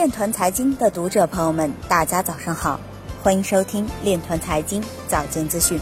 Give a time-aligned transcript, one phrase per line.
[0.00, 2.80] 链团财经的读者朋友们，大家早上好，
[3.22, 5.78] 欢迎收听链团财经早间资讯。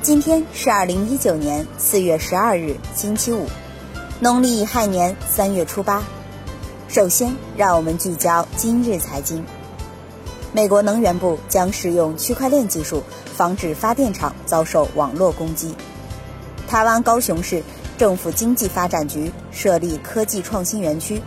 [0.00, 3.44] 今天是二零一九年四月十二日，星期五，
[4.18, 6.02] 农历亥年三月初八。
[6.88, 9.44] 首先，让我们聚焦今日财经。
[10.54, 13.02] 美国能源部将使用区块链技术，
[13.36, 15.74] 防止发电厂遭受网络攻击。
[16.66, 17.62] 台湾高雄市
[17.98, 21.20] 政府经济发展局设立科技创新园区。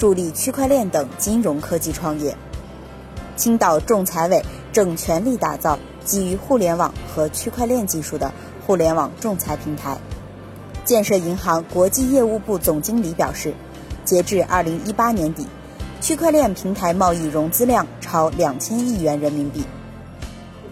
[0.00, 2.34] 助力区块链等金融科技创业。
[3.36, 8.32] 青岛仲裁委正全力打造基于互联网和区块链技术的
[8.66, 9.98] 互联网仲裁平台。
[10.86, 13.52] 建设银行国际业务部总经理表示，
[14.06, 15.46] 截至二零一八年底，
[16.00, 19.64] 区块链平台贸易融资量超两千亿元人民币。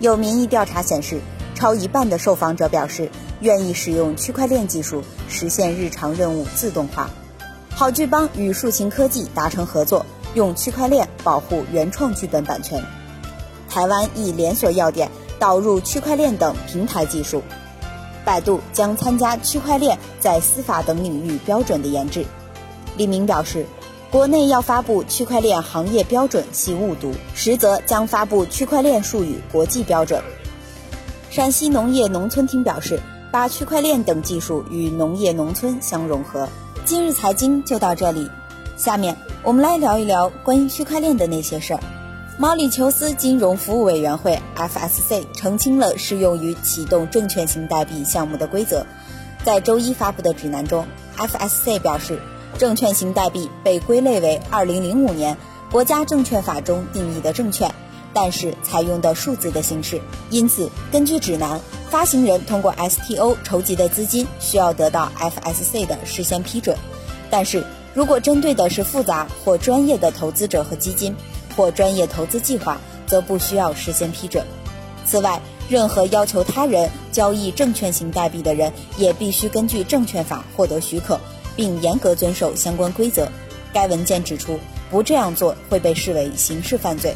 [0.01, 1.21] 有民意调查显示，
[1.55, 3.11] 超一半的受访者表示
[3.41, 7.11] 愿意使用区块链技术实现日常任务自动化。
[7.79, 12.85] 好剧帮与竖琴科技达成合作，用区块链保护原创剧本版权。
[13.71, 17.41] 台湾一连锁药店导入区块链等平台技术。
[18.25, 22.27] 百度将参加区块链在司法等领域标准的研制。
[22.97, 23.65] 李明表示，
[24.11, 30.21] 国内要发布区块链行业标准系误读，实则将发布区块链术语国际标准。
[31.31, 36.49] 陕西农业农村厅表示，把区块链等技术与农业农村相融合。
[36.89, 38.31] 今日财经就到这里，
[38.79, 41.81] 下面我们来聊一聊关于区块链的那些事儿。
[42.39, 48.87] 毛里求斯金融服务委员会 （FSC） 澄清了适用于启动证券型代币项目的规则。
[49.45, 50.87] 在周一发布的指南中
[51.19, 52.19] ，FSC 表示，
[52.57, 55.37] 证券型代币被归类为2005年
[55.71, 57.71] 国家证券法中定义的证券，
[58.15, 60.01] 但是采用的数字的形式，
[60.31, 61.61] 因此根据指南。
[61.91, 66.77] 发行人通过 STO 筹集的资金需要得到 FSC 的事先批准，
[67.31, 71.17] 但是如果针对的是复杂或专业的投资者和基金
[71.57, 74.45] 或专业投资计划，则不需要事先批准。
[75.07, 81.19] 此外，任何要求他人交易证券型代币的人也必须根据证券法获得许可，
[81.57, 83.27] 并严格遵守相关规则。
[83.73, 84.61] 该文件指出，
[84.91, 87.15] 不这样做会被视为刑事犯罪。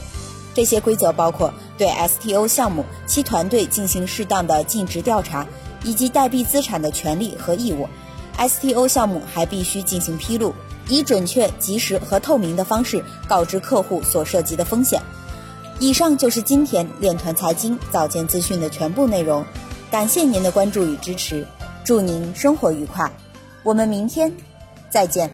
[0.54, 5.46] 这些规则包括对 STO 项目其团队进行适当的尽职调查，
[5.84, 7.88] 以及代币资产的权利和义务。
[8.38, 10.54] STO 项目还必须进行披露，
[10.88, 15.00] 以准确、及时和透明的方式告知客户所涉及的风险。
[15.78, 19.44] 以上就是今天链团财经早间资讯的全部内容，
[19.90, 21.46] 感谢您的关注与支持，
[21.84, 23.10] 祝您生活愉快，
[23.62, 24.32] 我们明天
[24.90, 25.30] 再见。